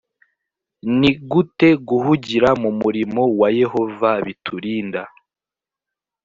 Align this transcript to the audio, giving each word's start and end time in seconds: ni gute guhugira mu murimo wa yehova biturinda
ni 0.99 1.11
gute 1.29 1.69
guhugira 1.87 2.49
mu 2.61 2.71
murimo 2.81 3.21
wa 3.39 3.49
yehova 3.59 4.09
biturinda 4.25 5.01